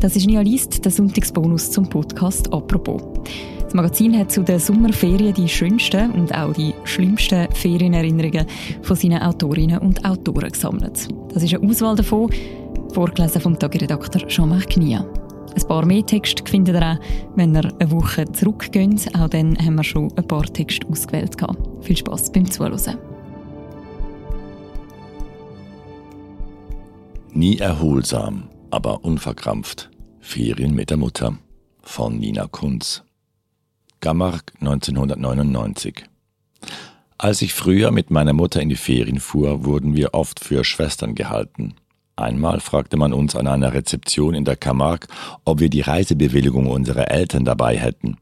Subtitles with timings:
[0.00, 3.02] Das ist Nia Liest, der Sonntagsbonus zum Podcast «Apropos».
[3.64, 8.46] Das Magazin hat zu den Sommerferien die schönsten und auch die schlimmsten Ferienerinnerungen
[8.82, 11.08] von seinen Autorinnen und Autoren gesammelt.
[11.32, 12.30] Das ist eine Auswahl davon,
[12.92, 15.04] vorgelesen vom Tagiredakteur Jean-Marc Nia.
[15.54, 16.98] Ein paar mehr Texte findet ihr auch,
[17.34, 19.08] wenn ihr eine Woche zurückgeht.
[19.18, 21.36] Auch dann haben wir schon ein paar Texte ausgewählt.
[21.80, 22.98] Viel Spass beim Zuhören.
[27.32, 29.90] Nie erholsam, aber unverkrampft.
[30.20, 31.38] Ferien mit der Mutter
[31.82, 33.04] von Nina Kunz.
[34.00, 36.04] Gammark 1999.
[37.18, 41.14] Als ich früher mit meiner Mutter in die Ferien fuhr, wurden wir oft für Schwestern
[41.14, 41.74] gehalten.
[42.16, 45.08] Einmal fragte man uns an einer Rezeption in der Camargue,
[45.44, 48.16] ob wir die Reisebewilligung unserer Eltern dabei hätten.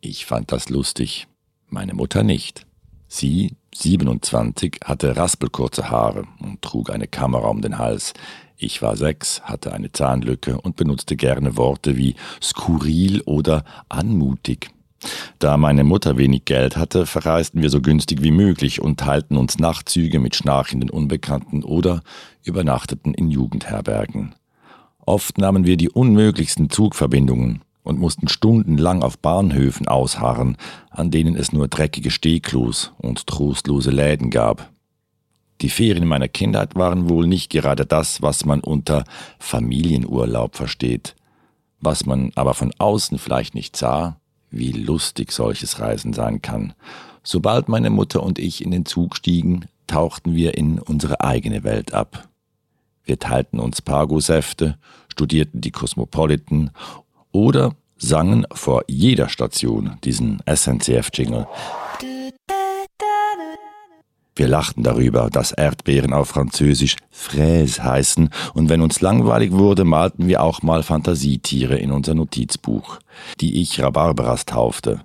[0.00, 1.26] Ich fand das lustig,
[1.68, 2.66] meine Mutter nicht.
[3.08, 8.14] Sie, 27, hatte raspelkurze Haare und trug eine Kamera um den Hals.
[8.56, 14.70] Ich war sechs, hatte eine Zahnlücke und benutzte gerne Worte wie skurril oder anmutig.
[15.38, 19.58] Da meine Mutter wenig Geld hatte, verreisten wir so günstig wie möglich und teilten uns
[19.58, 22.02] Nachtzüge mit schnarchenden Unbekannten oder
[22.44, 24.34] übernachteten in Jugendherbergen.
[25.04, 30.56] Oft nahmen wir die unmöglichsten Zugverbindungen und mussten stundenlang auf Bahnhöfen ausharren,
[30.90, 34.70] an denen es nur dreckige Stehklos und trostlose Läden gab.
[35.60, 39.04] Die Ferien meiner Kindheit waren wohl nicht gerade das, was man unter
[39.38, 41.14] Familienurlaub versteht,
[41.80, 44.20] was man aber von außen vielleicht nicht sah,
[44.50, 46.74] wie lustig solches Reisen sein kann.
[47.22, 51.94] Sobald meine Mutter und ich in den Zug stiegen, tauchten wir in unsere eigene Welt
[51.94, 52.28] ab.
[53.04, 54.76] Wir teilten uns Pargo-Säfte,
[55.08, 56.70] studierten die Cosmopolitan
[57.36, 61.46] oder sangen vor jeder Station diesen SNCF-Jingle.
[64.34, 70.28] Wir lachten darüber, dass Erdbeeren auf Französisch Fraise heißen, und wenn uns langweilig wurde, malten
[70.28, 73.00] wir auch mal Fantasietiere in unser Notizbuch,
[73.40, 75.02] die ich Rhabarberas taufte.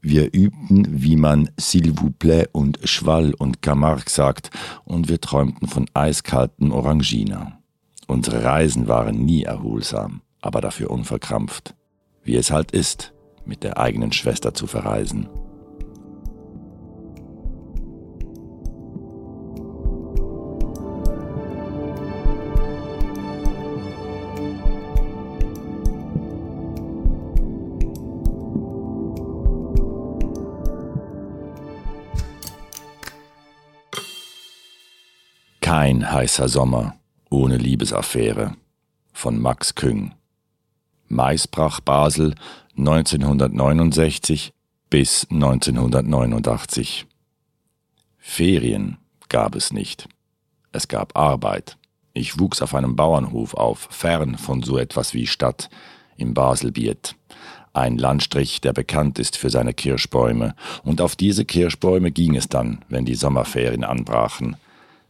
[0.00, 4.50] Wir übten, wie man S'il vous plaît und Schwall und Camargue sagt,
[4.84, 7.58] und wir träumten von eiskaltem Orangina.
[8.08, 11.74] Unsere Reisen waren nie erholsam, aber dafür unverkrampft.
[12.22, 13.14] Wie es halt ist,
[13.46, 15.28] mit der eigenen Schwester zu verreisen.
[35.60, 36.96] Kein heißer Sommer
[37.30, 38.56] ohne Liebesaffäre
[39.12, 40.12] von Max Küng.
[41.12, 42.34] Maisbrach Basel
[42.76, 44.52] 1969
[44.88, 47.06] bis 1989.
[48.16, 48.96] Ferien
[49.28, 50.08] gab es nicht.
[50.72, 51.76] Es gab Arbeit.
[52.14, 55.68] Ich wuchs auf einem Bauernhof auf, fern von so etwas wie Stadt,
[56.16, 57.14] im Baselbiet.
[57.74, 60.54] Ein Landstrich, der bekannt ist für seine Kirschbäume.
[60.82, 64.56] Und auf diese Kirschbäume ging es dann, wenn die Sommerferien anbrachen.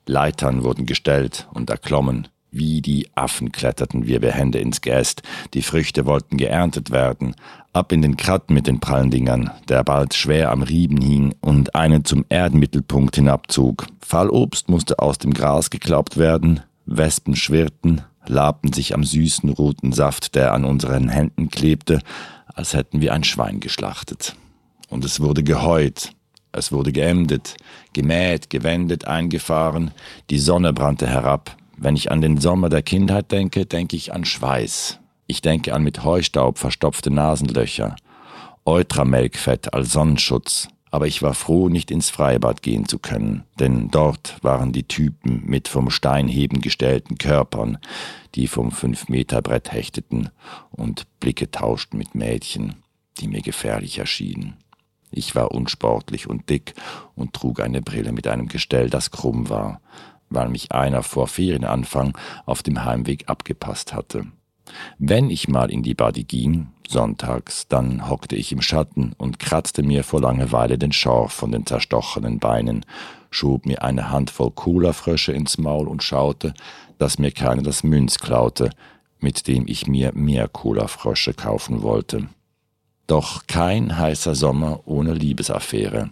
[0.07, 2.27] Leitern wurden gestellt und erklommen.
[2.55, 5.23] Wie die Affen kletterten wir behende ins Geäst.
[5.55, 7.35] Die Früchte wollten geerntet werden.
[7.73, 12.05] Ab in den Kratten mit den Prallendingern, der bald schwer am Rieben hing und einen
[12.05, 13.87] zum Erdenmittelpunkt hinabzog.
[14.03, 16.61] Fallobst musste aus dem Gras geklaubt werden.
[16.85, 22.01] Wespen schwirrten, labten sich am süßen roten Saft, der an unseren Händen klebte,
[22.47, 24.37] als hätten wir ein Schwein geschlachtet.
[24.91, 26.13] Und es wurde geheut,
[26.53, 27.57] es wurde geämdet,
[27.95, 29.93] gemäht, gewendet, eingefahren,
[30.29, 31.57] die Sonne brannte herab.
[31.83, 35.01] Wenn ich an den Sommer der Kindheit denke, denke ich an Schweiß.
[35.27, 37.97] Ich denke an mit Heustaub verstopfte Nasenlöcher,
[38.65, 44.37] Eutramelkfett als Sonnenschutz, aber ich war froh, nicht ins Freibad gehen zu können, denn dort
[44.43, 47.79] waren die Typen mit vom Steinheben gestellten Körpern,
[48.37, 50.31] die vom Fünf-Meter-Brett hechteten
[50.71, 52.77] und Blicke tauschten mit Mädchen,
[53.19, 54.55] die mir gefährlich erschienen.
[55.11, 56.75] Ich war unsportlich und dick
[57.17, 59.81] und trug eine Brille mit einem Gestell, das krumm war,
[60.35, 64.27] weil mich einer vor Ferienanfang auf dem Heimweg abgepasst hatte.
[64.99, 69.83] Wenn ich mal in die Badi ging, sonntags, dann hockte ich im Schatten und kratzte
[69.83, 72.85] mir vor Langeweile den Schorf von den zerstochenen Beinen,
[73.31, 76.55] schob mir eine Handvoll Cola-Frösche ins Maul und schaute,
[76.99, 78.71] dass mir keiner das Münz klaute,
[79.21, 82.29] mit dem ich mir mehr Cola-Frösche kaufen wollte.
[83.07, 86.11] Doch kein heißer Sommer ohne Liebesaffäre.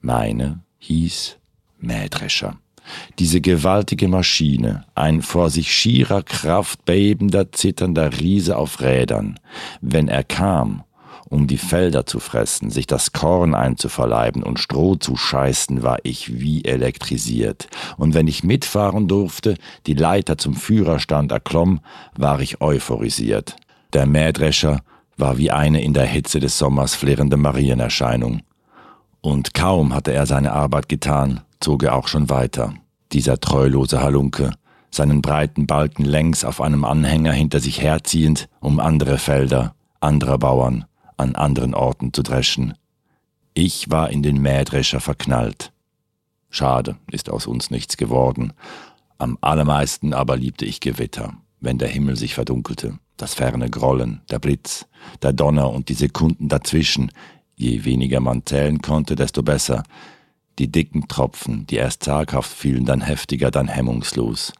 [0.00, 1.38] Meine hieß
[1.78, 2.58] Mähdrescher.
[3.18, 9.38] Diese gewaltige Maschine, ein vor sich schierer Kraft bebender, zitternder Riese auf Rädern.
[9.80, 10.84] Wenn er kam,
[11.30, 16.38] Um die Felder zu fressen, sich das Korn einzuverleiben und Stroh zu scheißen, war ich
[16.38, 17.66] wie elektrisiert.
[17.96, 19.56] Und wenn ich mitfahren durfte,
[19.86, 21.80] die Leiter zum Führerstand erklomm,
[22.16, 23.56] war ich euphorisiert.
[23.94, 24.82] Der Mähdrescher
[25.16, 28.42] war wie eine in der Hitze des Sommers flirrende Marienerscheinung.
[29.20, 32.74] Und kaum hatte er seine Arbeit getan, zog er auch schon weiter.
[33.12, 34.52] Dieser treulose Halunke,
[34.90, 40.84] seinen breiten Balken längs auf einem Anhänger hinter sich herziehend, um andere Felder, anderer Bauern
[41.16, 42.74] an anderen Orten zu dreschen.
[43.54, 45.72] Ich war in den Mähdrescher verknallt.
[46.50, 48.52] Schade, ist aus uns nichts geworden.
[49.16, 54.38] Am allermeisten aber liebte ich Gewitter, wenn der Himmel sich verdunkelte, das ferne Grollen, der
[54.38, 54.86] Blitz,
[55.22, 57.10] der Donner und die Sekunden dazwischen.
[57.56, 59.82] Je weniger man zählen konnte, desto besser.
[60.58, 64.52] Die dicken Tropfen, die erst zaghaft fielen, dann heftiger, dann hemmungslos.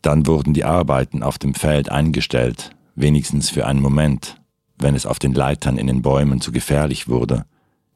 [0.00, 4.36] Dann wurden die Arbeiten auf dem Feld eingestellt, wenigstens für einen Moment,
[4.78, 7.44] wenn es auf den Leitern in den Bäumen zu gefährlich wurde.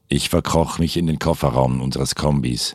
[0.09, 2.75] Ich verkroch mich in den Kofferraum unseres Kombis.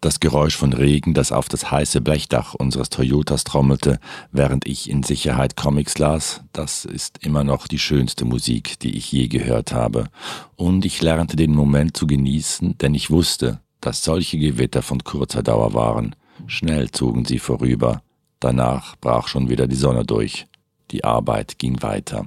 [0.00, 4.00] Das Geräusch von Regen, das auf das heiße Blechdach unseres Toyotas trommelte,
[4.32, 9.12] während ich in Sicherheit Comics las, das ist immer noch die schönste Musik, die ich
[9.12, 10.08] je gehört habe.
[10.56, 15.42] Und ich lernte den Moment zu genießen, denn ich wusste, dass solche Gewitter von kurzer
[15.42, 16.16] Dauer waren.
[16.46, 18.00] Schnell zogen sie vorüber.
[18.40, 20.46] Danach brach schon wieder die Sonne durch.
[20.90, 22.26] Die Arbeit ging weiter.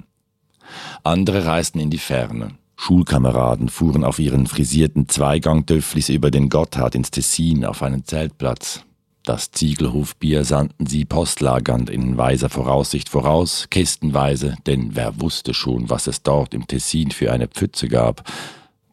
[1.03, 2.51] Andere reisten in die Ferne.
[2.77, 8.83] Schulkameraden fuhren auf ihren frisierten Zweigangdöfflis über den Gotthard ins Tessin auf einen Zeltplatz.
[9.23, 16.05] Das Ziegelhofbier sandten sie postlagernd in weiser Voraussicht voraus, kistenweise, denn wer wusste schon, was
[16.05, 18.23] es dort im Tessin für eine Pfütze gab.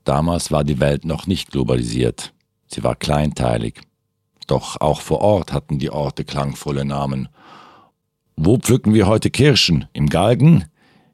[0.05, 2.33] Damals war die Welt noch nicht globalisiert.
[2.73, 3.81] Sie war kleinteilig,
[4.47, 7.29] doch auch vor Ort hatten die Orte klangvolle Namen.
[8.37, 9.87] Wo pflücken wir heute Kirschen?
[9.93, 10.65] Im Galgen?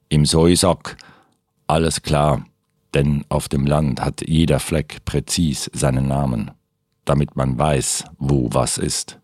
[0.07, 0.95] Im Soisock?
[1.67, 2.45] Alles klar,
[2.93, 6.51] denn auf dem Land hat jeder Fleck präzis seinen Namen,
[7.03, 9.19] damit man weiß, wo was ist.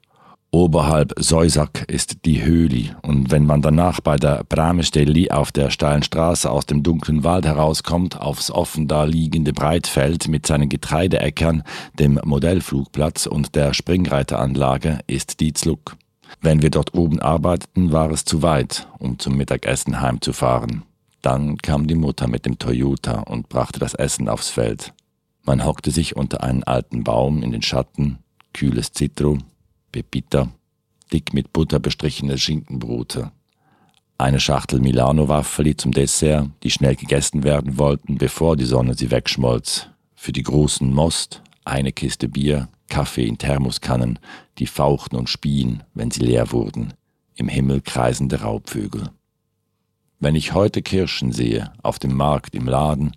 [0.55, 6.01] Oberhalb Seusack ist die Höhli, und wenn man danach bei der Bramestelli auf der steilen
[6.01, 11.63] Straße aus dem dunklen Wald herauskommt, aufs offen da liegende Breitfeld mit seinen Getreideäckern,
[11.99, 15.97] dem Modellflugplatz und der Springreiteranlage, ist die Zluck.
[16.39, 20.83] Wenn wir dort oben arbeiteten, war es zu weit, um zum Mittagessen heimzufahren.
[21.21, 24.93] Dann kam die Mutter mit dem Toyota und brachte das Essen aufs Feld.
[25.43, 28.19] Man hockte sich unter einen alten Baum in den Schatten,
[28.53, 29.39] kühles Zitro,
[29.95, 30.51] Pepita,
[31.13, 33.31] dick mit Butter bestrichene Schinkenbrote,
[34.17, 39.87] eine Schachtel Milano-Waffeli zum Dessert, die schnell gegessen werden wollten, bevor die Sonne sie wegschmolz.
[40.13, 44.19] Für die großen Most eine Kiste Bier, Kaffee in Thermoskannen,
[44.57, 46.93] die fauchten und spien, wenn sie leer wurden,
[47.35, 49.11] im Himmel kreisende Raubvögel.
[50.19, 53.15] Wenn ich heute Kirschen sehe, auf dem Markt, im Laden,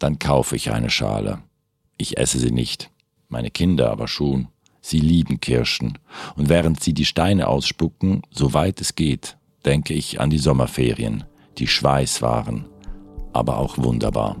[0.00, 1.38] dann kaufe ich eine Schale.
[1.98, 2.90] Ich esse sie nicht,
[3.28, 4.48] meine Kinder aber schon.
[4.80, 5.98] Sie lieben Kirschen,
[6.36, 11.24] und während sie die Steine ausspucken, soweit es geht, denke ich an die Sommerferien,
[11.58, 12.66] die Schweiß waren,
[13.32, 14.36] aber auch wunderbar.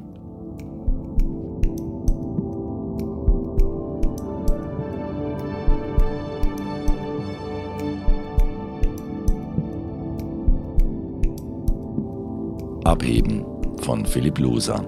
[12.84, 13.44] Abheben
[13.82, 14.84] von Philipp Loser.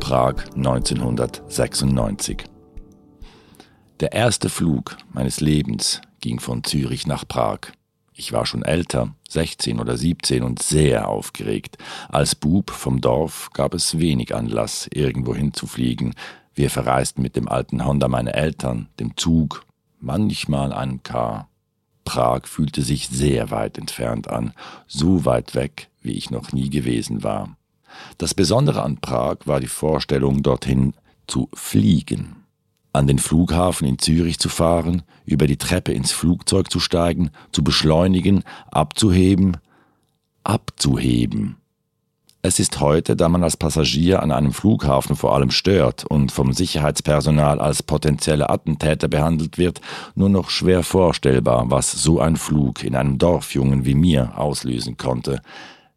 [0.00, 2.44] Prag 1996
[4.00, 7.60] der erste Flug meines Lebens ging von Zürich nach Prag.
[8.12, 11.78] Ich war schon älter, 16 oder 17 und sehr aufgeregt.
[12.08, 16.14] Als Bub vom Dorf gab es wenig Anlass, irgendwo hinzufliegen.
[16.54, 19.64] Wir verreisten mit dem alten Honda meiner Eltern, dem Zug,
[20.00, 21.48] manchmal einem Car.
[22.04, 24.52] Prag fühlte sich sehr weit entfernt an,
[24.86, 27.56] so weit weg, wie ich noch nie gewesen war.
[28.18, 30.94] Das Besondere an Prag war die Vorstellung, dorthin
[31.26, 32.43] zu fliegen
[32.94, 37.62] an den Flughafen in Zürich zu fahren, über die Treppe ins Flugzeug zu steigen, zu
[37.62, 39.58] beschleunigen, abzuheben,
[40.44, 41.56] abzuheben.
[42.46, 46.52] Es ist heute, da man als Passagier an einem Flughafen vor allem stört und vom
[46.52, 49.80] Sicherheitspersonal als potenzielle Attentäter behandelt wird,
[50.14, 55.40] nur noch schwer vorstellbar, was so ein Flug in einem Dorfjungen wie mir auslösen konnte.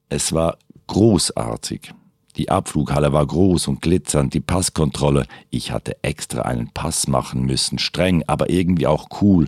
[0.07, 1.93] Es war großartig.
[2.37, 5.25] Die Abflughalle war groß und glitzernd, die Passkontrolle.
[5.49, 9.47] Ich hatte extra einen Pass machen müssen, streng, aber irgendwie auch cool.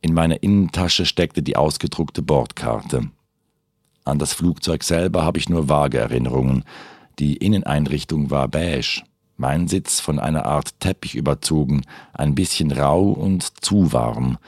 [0.00, 3.10] In meiner Innentasche steckte die ausgedruckte Bordkarte.
[4.04, 6.64] An das Flugzeug selber habe ich nur vage Erinnerungen.
[7.18, 9.02] Die Inneneinrichtung war beige,
[9.36, 11.82] mein Sitz von einer Art Teppich überzogen,
[12.14, 14.38] ein bisschen rau und zu warm.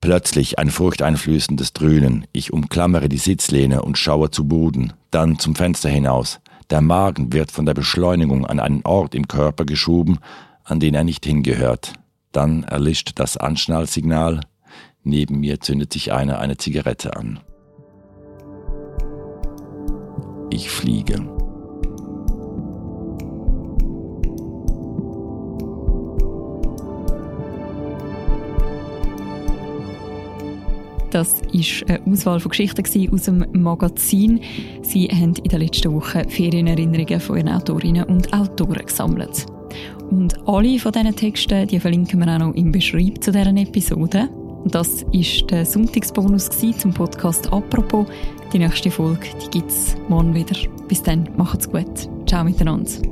[0.00, 2.26] Plötzlich ein furchteinflößendes Dröhnen.
[2.32, 6.40] Ich umklammere die Sitzlehne und schaue zu Boden, dann zum Fenster hinaus.
[6.70, 10.18] Der Magen wird von der Beschleunigung an einen Ort im Körper geschoben,
[10.64, 11.94] an den er nicht hingehört.
[12.32, 14.40] Dann erlischt das Anschnallsignal.
[15.04, 17.40] Neben mir zündet sich einer eine Zigarette an.
[20.50, 21.41] Ich fliege.
[31.12, 34.40] Das war eine Auswahl von Geschichten aus dem Magazin.
[34.80, 39.44] Sie haben in den letzten Wochen Ferienerinnerungen von ihren Autorinnen und Autoren gesammelt.
[40.10, 44.30] Und alle von diesen Texten die verlinken wir auch noch im Beschreib zu dieser Episode.
[44.66, 48.06] Das war der Sonntagsbonus zum Podcast «Apropos».
[48.52, 50.56] Die nächste Folge gibt es morgen wieder.
[50.88, 52.08] Bis dann, macht's gut.
[52.26, 53.11] Ciao miteinander.